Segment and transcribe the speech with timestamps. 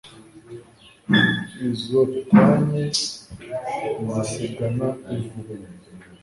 [1.69, 2.83] izotanye
[4.05, 5.39] zisigana ivu